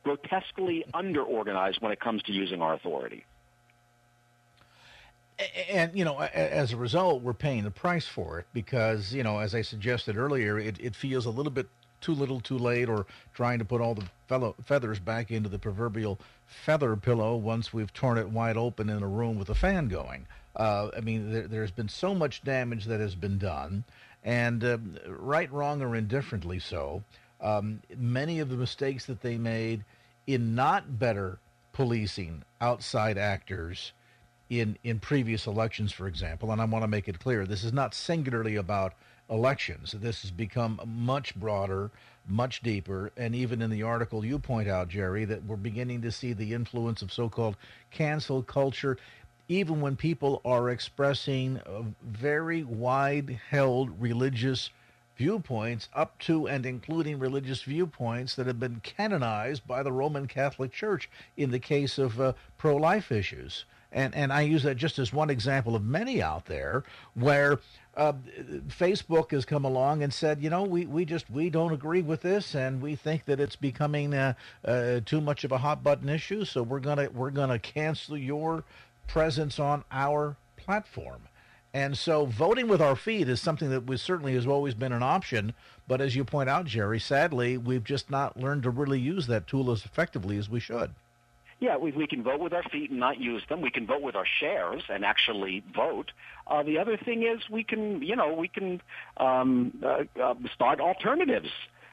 [0.05, 3.25] grotesquely under organized when it comes to using our authority.
[5.70, 9.38] And you know, as a result, we're paying the price for it because you know,
[9.38, 11.68] as I suggested earlier, it, it feels a little bit
[12.01, 15.59] too little, too late, or trying to put all the fellow feathers back into the
[15.59, 19.88] proverbial feather pillow once we've torn it wide open in a room with a fan
[19.88, 20.27] going.
[20.55, 23.85] Uh, I mean, there, has been so much damage that has been done,
[24.25, 27.03] and uh, right, wrong, or indifferently so,
[27.40, 29.85] um, many of the mistakes that they made
[30.27, 31.38] in not better
[31.72, 33.92] policing outside actors
[34.49, 37.73] in in previous elections, for example, and I want to make it clear this is
[37.73, 38.95] not singularly about
[39.29, 39.93] elections.
[39.93, 41.91] This has become much broader,
[42.29, 46.13] much deeper, and even in the article you point out, Jerry, that we're beginning to
[46.13, 47.57] see the influence of so called
[47.91, 48.99] cancel culture,
[49.49, 51.61] even when people are expressing
[52.03, 54.71] very wide held religious
[55.17, 60.73] viewpoints, up to and including religious viewpoints that have been canonized by the Roman Catholic
[60.73, 63.65] Church in the case of uh, pro life issues.
[63.97, 67.61] And, and I use that just as one example of many out there where
[67.97, 68.13] uh,
[68.69, 72.21] Facebook has come along and said, you know, we, we just we don't agree with
[72.21, 74.35] this, and we think that it's becoming uh,
[74.67, 76.45] uh, too much of a hot button issue.
[76.45, 78.65] So we're gonna we're gonna cancel your
[79.07, 81.23] presence on our platform.
[81.73, 85.03] And so voting with our feet is something that was certainly has always been an
[85.03, 85.55] option.
[85.89, 89.47] But as you point out, Jerry, sadly, we've just not learned to really use that
[89.47, 90.91] tool as effectively as we should.
[91.59, 93.62] Yeah, we, we can vote with our feet and not use them.
[93.62, 96.12] We can vote with our shares and actually vote.
[96.47, 98.83] Uh, the other thing is we can, you know, we can
[99.16, 101.51] um, uh, uh, start alternatives.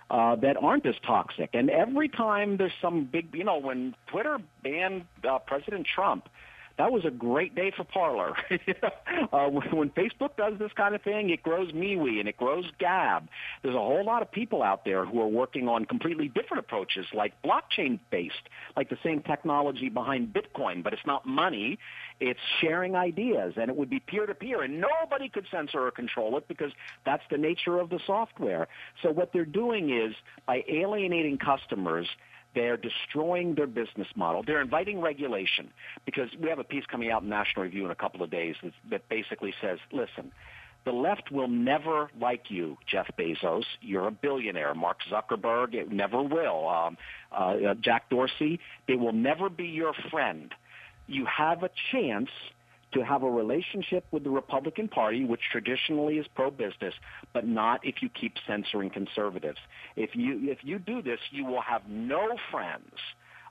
[0.09, 1.49] Uh, that aren't as toxic.
[1.53, 6.29] And every time there's some big, you know, when Twitter banned uh, President Trump,
[6.77, 8.35] that was a great day for Parler.
[9.31, 13.27] uh, when Facebook does this kind of thing, it grows MeWe and it grows Gab.
[13.61, 17.05] There's a whole lot of people out there who are working on completely different approaches,
[17.13, 21.77] like blockchain based, like the same technology behind Bitcoin, but it's not money.
[22.19, 25.91] It's sharing ideas, and it would be peer to peer, and nobody could censor or
[25.91, 26.71] control it because
[27.05, 28.67] that's the nature of the software.
[29.03, 30.15] So what they're doing is
[30.47, 32.07] by alienating customers
[32.55, 34.43] they're destroying their business model.
[34.45, 35.71] They're inviting regulation
[36.05, 38.55] because we have a piece coming out in National Review in a couple of days
[38.89, 40.31] that, basically says, listen,
[40.85, 43.65] the left will never like you, Jeff Bezos.
[43.81, 44.73] You're a billionaire.
[44.73, 46.67] Mark Zuckerberg, it never will.
[46.67, 46.97] Um,
[47.31, 50.53] uh, uh Jack Dorsey, they will never be your friend.
[51.07, 52.29] You have a chance
[52.93, 56.93] to have a relationship with the Republican Party, which traditionally is pro-business,
[57.33, 59.59] but not if you keep censoring conservatives.
[59.95, 62.95] If you if you do this, you will have no friends.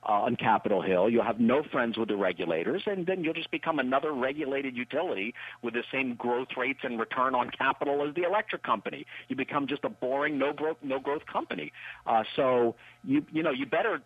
[0.04, 1.08] Uh, on Capitol Hill.
[1.08, 5.32] You'll have no friends with the regulators, and then you'll just become another regulated utility
[5.62, 9.06] with the same growth rates and return on capital as the electric company.
[9.28, 11.70] You become just a boring no growth no growth company.
[12.04, 12.74] Uh, so
[13.04, 14.02] you you know you better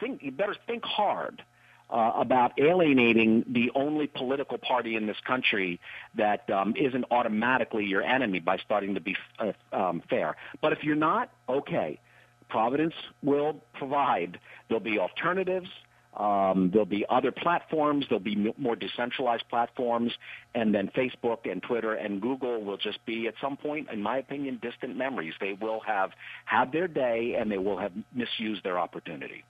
[0.00, 1.44] think you better think hard
[1.90, 5.80] uh, about alienating the only political party in this country
[6.16, 10.36] that um, isn't automatically your enemy by starting to be uh, um, fair.
[10.60, 12.00] But if you're not, okay.
[12.48, 14.38] Providence will provide.
[14.68, 15.68] There'll be alternatives.
[16.16, 18.06] Um, there'll be other platforms.
[18.08, 20.12] There'll be more decentralized platforms,
[20.54, 24.18] and then Facebook and Twitter and Google will just be, at some point, in my
[24.18, 25.34] opinion, distant memories.
[25.40, 26.12] They will have
[26.46, 29.44] had their day, and they will have misused their opportunity.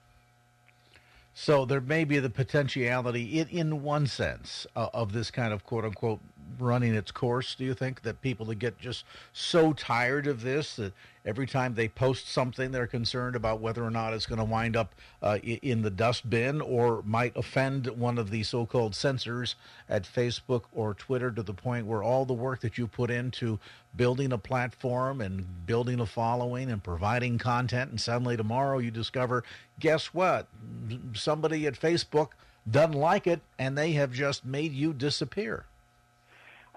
[1.39, 5.65] So there may be the potentiality, in, in one sense, uh, of this kind of
[5.65, 6.21] quote unquote
[6.59, 7.55] running its course?
[7.55, 10.93] Do you think that people that get just so tired of this that
[11.25, 14.77] every time they post something, they're concerned about whether or not it's going to wind
[14.77, 19.57] up uh, in the dustbin or might offend one of the so-called censors
[19.89, 23.59] at Facebook or Twitter to the point where all the work that you put into
[23.97, 29.43] building a platform and building a following and providing content, and suddenly tomorrow you discover,
[29.81, 30.47] guess what?
[31.15, 32.31] Somebody at Facebook
[32.71, 35.67] doesn't like it, and they have just made you disappear.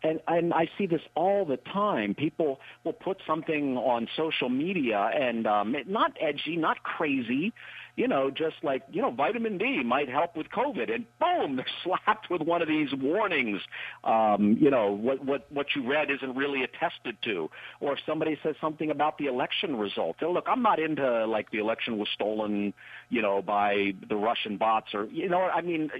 [0.03, 2.13] And and I see this all the time.
[2.13, 7.53] People will put something on social media and um, not edgy, not crazy,
[7.99, 10.89] you know, just like, you know, vitamin D might help with COVID.
[10.89, 13.59] And boom, they're slapped with one of these warnings.
[14.05, 17.49] Um, you know, what, what, what you read isn't really attested to.
[17.81, 20.15] Or if somebody says something about the election result.
[20.21, 22.73] Look, I'm not into like the election was stolen,
[23.09, 25.91] you know, by the Russian bots or, you know, I mean,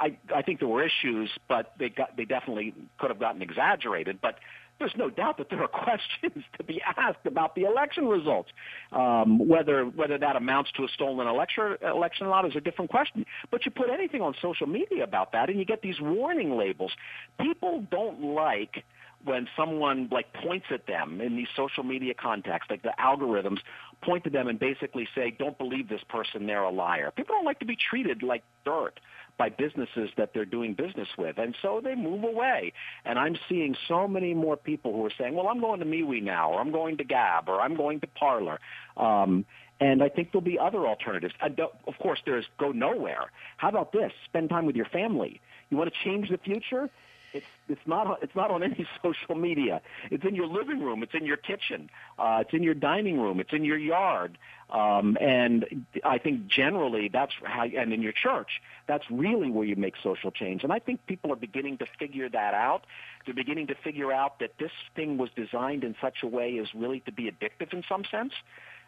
[0.00, 4.18] I, I think there were issues, but they got, they definitely could have gotten exaggerated.
[4.20, 4.40] But
[4.78, 8.50] there's no doubt that there are questions to be asked about the election results.
[8.92, 13.24] Um, whether whether that amounts to a stolen election election not is a different question.
[13.50, 16.92] But you put anything on social media about that, and you get these warning labels.
[17.40, 18.84] People don't like
[19.24, 23.58] when someone like points at them in these social media contexts, like the algorithms
[24.00, 27.44] point to them and basically say, "Don't believe this person; they're a liar." People don't
[27.44, 29.00] like to be treated like dirt
[29.38, 31.38] by businesses that they're doing business with.
[31.38, 32.72] And so they move away.
[33.04, 36.22] And I'm seeing so many more people who are saying, well, I'm going to MeWe
[36.22, 38.58] now, or I'm going to Gab, or I'm going to Parler.
[38.96, 39.46] Um,
[39.80, 41.34] and I think there'll be other alternatives.
[41.40, 43.30] of course, there's go nowhere.
[43.56, 44.12] How about this?
[44.24, 45.40] Spend time with your family.
[45.70, 46.90] You want to change the future?
[47.32, 49.80] It's it's not it's not on any social media.
[50.10, 51.02] It's in your living room.
[51.02, 51.90] It's in your kitchen.
[52.18, 53.40] Uh, it's in your dining room.
[53.40, 54.38] It's in your yard.
[54.70, 59.76] Um, and I think generally that's how, and in your church, that's really where you
[59.76, 60.62] make social change.
[60.62, 62.84] And I think people are beginning to figure that out.
[63.24, 66.74] They're beginning to figure out that this thing was designed in such a way as
[66.74, 68.34] really to be addictive in some sense.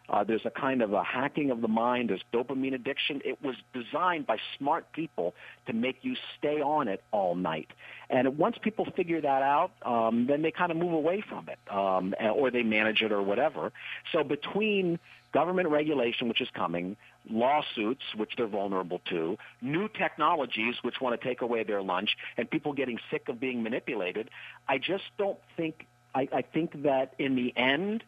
[0.09, 2.09] Uh, there's a kind of a hacking of the mind.
[2.09, 3.21] There's dopamine addiction.
[3.23, 5.33] It was designed by smart people
[5.67, 7.69] to make you stay on it all night.
[8.09, 11.59] And once people figure that out, um, then they kind of move away from it,
[11.73, 13.71] um, or they manage it or whatever.
[14.11, 14.99] So between
[15.31, 16.97] government regulation, which is coming,
[17.29, 22.49] lawsuits, which they're vulnerable to, new technologies, which want to take away their lunch, and
[22.49, 24.29] people getting sick of being manipulated,
[24.67, 28.03] I just don't think, I, I think that in the end,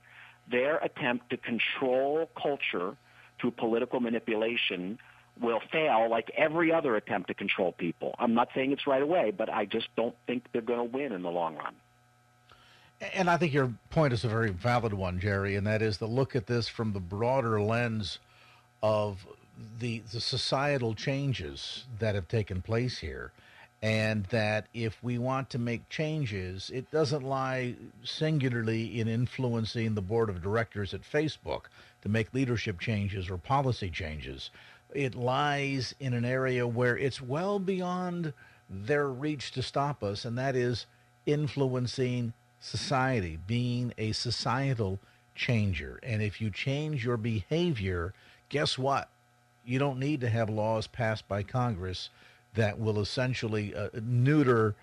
[0.49, 2.95] their attempt to control culture
[3.39, 4.99] through political manipulation
[5.39, 8.13] will fail like every other attempt to control people.
[8.19, 11.11] I'm not saying it's right away, but I just don't think they're going to win
[11.11, 11.75] in the long run.
[13.13, 16.05] And I think your point is a very valid one, Jerry, and that is to
[16.05, 18.19] look at this from the broader lens
[18.81, 19.25] of
[19.79, 23.31] the the societal changes that have taken place here
[23.83, 30.01] and that if we want to make changes, it doesn't lie singularly in influencing the
[30.01, 31.63] board of directors at Facebook
[32.01, 34.51] to make leadership changes or policy changes.
[34.93, 38.31] It lies in an area where it's well beyond
[38.69, 40.85] their reach to stop us, and that is
[41.25, 42.31] influencing
[42.61, 44.97] society, being a societal
[45.35, 45.99] changer.
[46.03, 48.13] And if you change your behavior,
[48.47, 49.09] guess what?
[49.65, 52.09] You don't need to have laws passed by Congress
[52.55, 54.75] that will essentially uh, neuter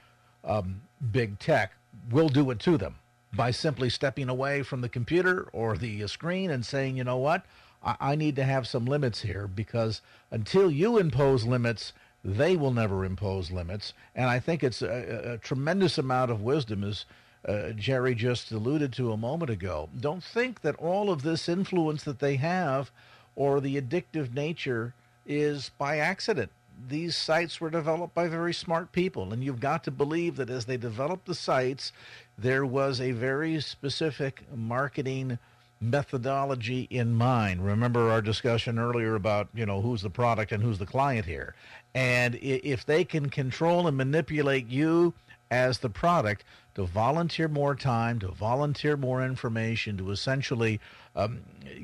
[0.44, 0.80] um,
[1.12, 1.72] big tech
[2.10, 2.96] will do it to them
[3.32, 7.16] by simply stepping away from the computer or the uh, screen and saying, you know
[7.16, 7.44] what,
[7.82, 10.00] I, I need to have some limits here because
[10.30, 11.92] until you impose limits,
[12.24, 13.92] they will never impose limits.
[14.14, 17.04] And I think it's a, a tremendous amount of wisdom, as
[17.46, 19.88] uh, Jerry just alluded to a moment ago.
[19.98, 22.90] Don't think that all of this influence that they have
[23.36, 24.92] or the addictive nature
[25.24, 26.50] is by accident
[26.88, 29.32] these sites were developed by very smart people.
[29.32, 31.92] And you've got to believe that as they developed the sites,
[32.38, 35.38] there was a very specific marketing
[35.80, 37.64] methodology in mind.
[37.64, 41.54] Remember our discussion earlier about, you know, who's the product and who's the client here.
[41.94, 45.14] And if they can control and manipulate you
[45.50, 50.80] as the product to volunteer more time, to volunteer more information, to essentially
[51.16, 51.40] um,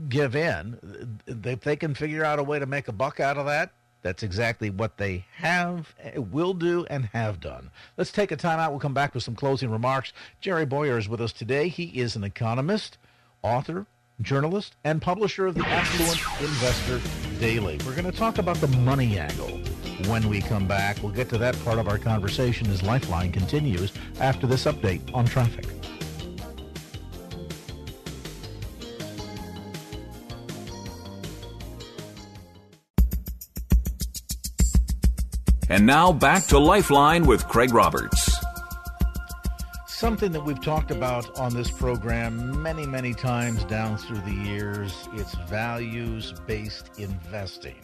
[0.08, 3.46] give in, if they can figure out a way to make a buck out of
[3.46, 3.72] that,
[4.06, 7.72] that's exactly what they have, eh, will do, and have done.
[7.96, 8.70] Let's take a time out.
[8.70, 10.12] We'll come back with some closing remarks.
[10.40, 11.66] Jerry Bowyer is with us today.
[11.66, 12.98] He is an economist,
[13.42, 13.84] author,
[14.22, 17.00] journalist, and publisher of the Affluent Investor
[17.40, 17.80] Daily.
[17.84, 19.60] We're going to talk about the money angle
[20.06, 21.02] when we come back.
[21.02, 25.26] We'll get to that part of our conversation as Lifeline continues after this update on
[25.26, 25.66] traffic.
[35.68, 38.36] And now back to Lifeline with Craig Roberts.
[39.88, 45.08] something that we've talked about on this program many, many times down through the years.
[45.14, 47.80] It's values based investing.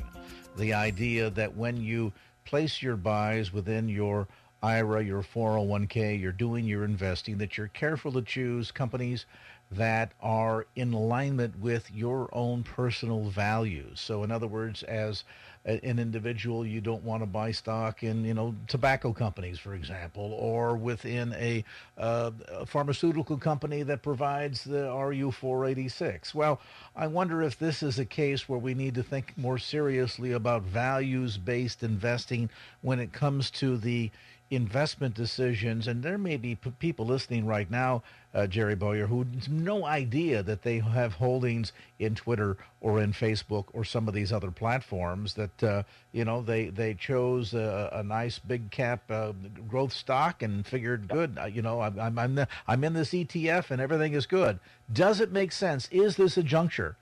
[0.57, 2.13] The idea that when you
[2.45, 4.29] place your buys within your
[4.63, 9.27] IRA, your 401k, you're doing your investing, that you're careful to choose companies
[9.73, 14.01] that are in alignment with your own personal values.
[14.01, 15.25] So, in other words, as
[15.65, 20.33] an individual, you don't want to buy stock in, you know, tobacco companies, for example,
[20.33, 21.65] or within a,
[21.99, 26.35] uh, a pharmaceutical company that provides the RU486.
[26.35, 26.61] Well,
[26.97, 30.63] I wonder if this is a case where we need to think more seriously about
[30.63, 32.51] values-based investing
[32.81, 34.11] when it comes to the
[34.51, 35.87] investment decisions.
[35.89, 38.03] And there may be p- people listening right now,
[38.35, 43.13] uh, Jerry Bowyer, who has no idea that they have holdings in Twitter or in
[43.13, 47.91] Facebook or some of these other platforms that, uh, you know, they, they chose a,
[47.93, 49.33] a nice big cap uh,
[49.69, 53.11] growth stock and figured, good, uh, you know, I'm, I'm, I'm, the, I'm in this
[53.11, 54.59] ETF and everything is good.
[54.93, 55.89] Does it make sense?
[55.91, 56.97] Is this a juncture?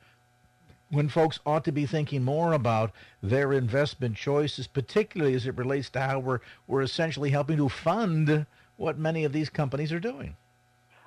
[0.93, 2.91] when folks ought to be thinking more about
[3.23, 8.45] their investment choices, particularly as it relates to how we're we're essentially helping to fund
[8.77, 10.35] what many of these companies are doing.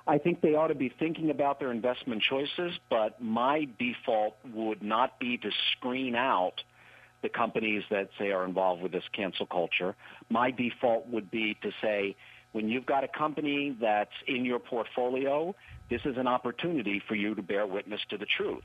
[0.06, 4.82] I think they ought to be thinking about their investment choices, but my default would
[4.82, 6.62] not be to screen out
[7.22, 9.96] the companies that say are involved with this cancel culture.
[10.28, 12.16] My default would be to say,
[12.52, 15.54] when you've got a company that's in your portfolio,
[15.88, 18.64] this is an opportunity for you to bear witness to the truth.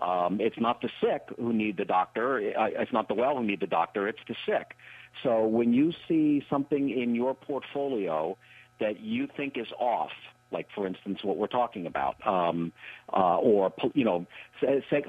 [0.00, 2.38] Um, it's not the sick who need the doctor.
[2.38, 4.08] It's not the well who need the doctor.
[4.08, 4.74] It's the sick.
[5.22, 8.38] So when you see something in your portfolio
[8.80, 10.12] that you think is off,
[10.50, 12.72] like for instance what we're talking about, um,
[13.12, 14.26] uh, or you know,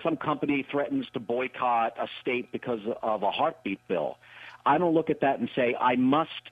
[0.04, 4.18] some company threatens to boycott a state because of a heartbeat bill,
[4.66, 6.52] I don't look at that and say I must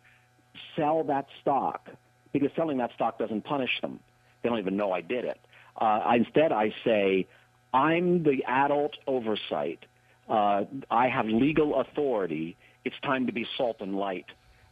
[0.76, 1.90] sell that stock
[2.32, 4.00] because selling that stock doesn't punish them.
[4.42, 5.40] They don't even know I did it.
[5.76, 7.28] Uh, instead, I say
[7.74, 9.86] I'm the adult oversight.
[10.30, 12.58] Uh, I have legal authority.
[12.86, 14.26] It's time to be salt and light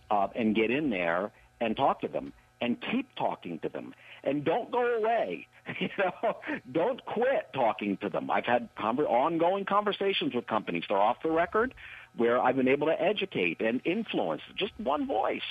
[0.09, 3.93] uh, and get in there and talk to them and keep talking to them
[4.23, 5.47] and don't go away.
[5.79, 6.37] You know,
[6.71, 8.29] don't quit talking to them.
[8.29, 10.83] I've had conver- ongoing conversations with companies.
[10.87, 11.73] They're off the record
[12.15, 15.41] where I've been able to educate and influence just one voice.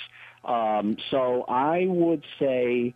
[0.45, 2.93] Um, so I would say,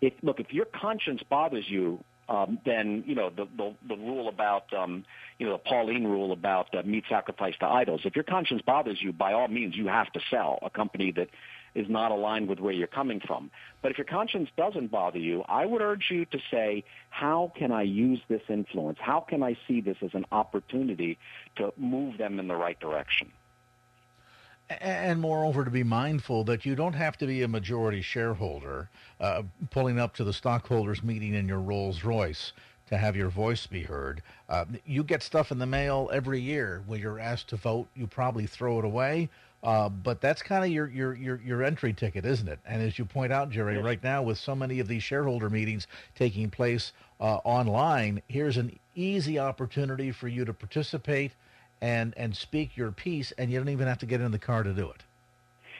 [0.00, 4.28] if look, if your conscience bothers you um, then you know the the, the rule
[4.28, 5.04] about um,
[5.38, 8.00] you know the Pauline rule about uh, meat sacrificed to idols.
[8.04, 11.28] If your conscience bothers you, by all means, you have to sell a company that
[11.76, 13.50] is not aligned with where you're coming from.
[13.82, 17.70] But if your conscience doesn't bother you, I would urge you to say, how can
[17.70, 18.98] I use this influence?
[19.00, 21.18] How can I see this as an opportunity
[21.56, 23.30] to move them in the right direction?
[24.68, 28.88] And moreover, to be mindful that you don't have to be a majority shareholder
[29.20, 32.52] uh, pulling up to the stockholders meeting in your Rolls Royce
[32.88, 34.22] to have your voice be heard.
[34.48, 37.88] Uh, you get stuff in the mail every year when you're asked to vote.
[37.94, 39.28] You probably throw it away,
[39.62, 42.58] uh, but that's kind of your, your your your entry ticket, isn't it?
[42.66, 45.86] And as you point out, Jerry, right now with so many of these shareholder meetings
[46.14, 51.32] taking place uh, online, here's an easy opportunity for you to participate
[51.80, 54.62] and and speak your piece, and you don't even have to get in the car
[54.62, 55.02] to do it.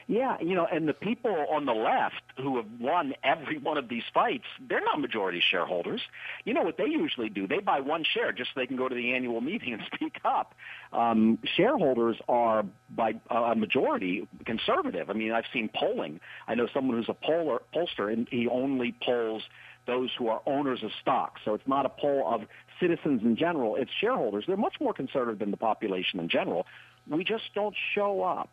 [0.09, 3.89] Yeah, you know, and the people on the left who have won every one of
[3.89, 6.01] these fights, they're not majority shareholders.
[6.45, 7.45] You know what they usually do?
[7.45, 10.19] They buy one share just so they can go to the annual meeting and speak
[10.23, 10.55] up.
[10.93, 15.09] Um, shareholders are by a majority conservative.
[15.09, 16.21] I mean, I've seen polling.
[16.47, 19.43] I know someone who's a poller, pollster, and he only polls
[19.87, 21.37] those who are owners of stock.
[21.43, 22.41] So it's not a poll of
[22.79, 24.43] citizens in general, it's shareholders.
[24.47, 26.65] They're much more conservative than the population in general.
[27.09, 28.49] We just don't show up.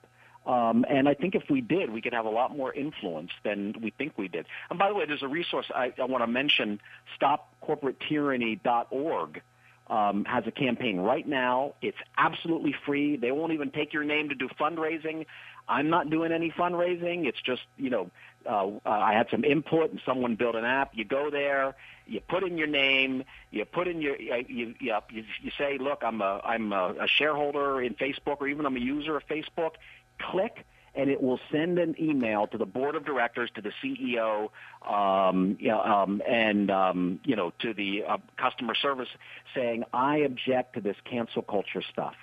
[0.47, 3.74] Um, and I think if we did, we could have a lot more influence than
[3.82, 4.47] we think we did.
[4.70, 6.80] And by the way, there's a resource I, I want to mention,
[7.20, 9.42] stopcorporatetyranny.org.
[9.86, 11.74] Um, has a campaign right now.
[11.82, 13.16] It's absolutely free.
[13.16, 15.26] They won't even take your name to do fundraising.
[15.68, 17.26] I'm not doing any fundraising.
[17.26, 18.11] It's just, you know,
[18.47, 20.92] uh, I had some input and someone built an app.
[20.95, 21.76] You go there,
[22.07, 26.03] you put in your name, you put in your, uh, you, you, you, say, look,
[26.03, 29.72] I'm a, I'm a shareholder in Facebook or even I'm a user of Facebook.
[30.18, 34.50] Click and it will send an email to the board of directors, to the CEO,
[34.88, 39.08] um, you know, um, and um, you know, to the uh, customer service,
[39.54, 42.14] saying I object to this cancel culture stuff.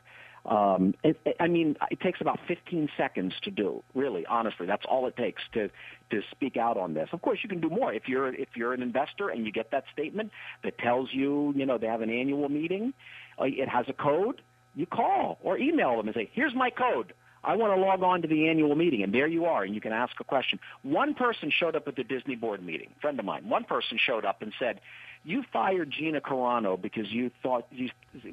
[0.43, 3.83] Um, it, it, I mean, it takes about 15 seconds to do.
[3.93, 5.69] Really, honestly, that's all it takes to
[6.09, 7.09] to speak out on this.
[7.11, 9.71] Of course, you can do more if you're if you're an investor and you get
[9.71, 10.31] that statement
[10.63, 12.93] that tells you, you know, they have an annual meeting.
[13.39, 14.41] Uh, it has a code.
[14.73, 17.13] You call or email them and say, "Here's my code.
[17.43, 19.81] I want to log on to the annual meeting, and there you are, and you
[19.81, 20.59] can ask a question.
[20.83, 23.49] One person showed up at the Disney board meeting, friend of mine.
[23.49, 24.79] One person showed up and said,
[25.23, 27.89] "You fired Gina Carano because you thought you,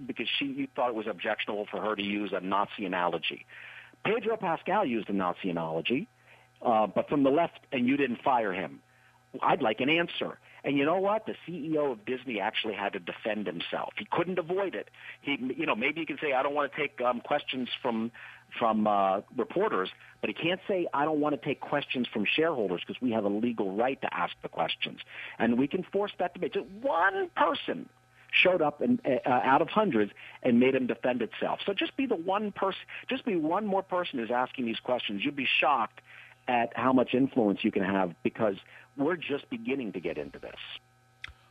[0.07, 3.47] because she you thought it was objectionable for her to use a Nazi analogy."
[4.05, 6.07] Pedro Pascal used a Nazi analogy,
[6.61, 8.81] uh, but from the left, and you didn't fire him.
[9.43, 10.39] I'd like an answer.
[10.65, 11.27] And you know what?
[11.27, 13.93] The CEO of Disney actually had to defend himself.
[13.97, 14.91] He couldn't avoid it.
[15.21, 18.11] He, you know, maybe he can say, "I don't want to take um, questions from
[18.59, 19.91] from uh, reporters,"
[20.21, 23.25] but he can't say, "I don't want to take questions from shareholders" because we have
[23.25, 25.01] a legal right to ask the questions,
[25.39, 26.55] and we can force that debate.
[26.55, 27.89] Just one person
[28.31, 31.61] showed up and uh, out of hundreds and made him defend itself.
[31.65, 35.25] So just be the one person, just be one more person who's asking these questions.
[35.25, 36.01] You'd be shocked
[36.47, 38.57] at how much influence you can have because
[38.97, 40.57] we're just beginning to get into this.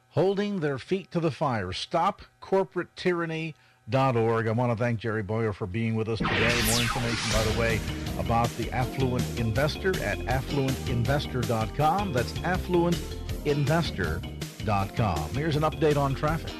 [0.09, 1.71] Holding their feet to the fire.
[1.71, 3.55] Stop corporate tyranny.
[3.93, 4.47] Org.
[4.47, 6.61] I want to thank Jerry Bowyer for being with us today.
[6.69, 7.79] More information, by the way,
[8.19, 12.13] about the Affluent Investor at affluentinvestor.com.
[12.13, 15.29] That's affluentinvestor.com.
[15.29, 16.51] Here's an update on traffic.